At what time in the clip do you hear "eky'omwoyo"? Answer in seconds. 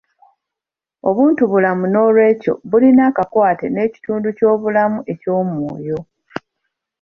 5.11-5.99